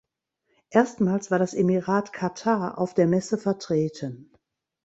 [0.71, 4.33] Erstmals war das Emirat Katar auf der Messe vertreten.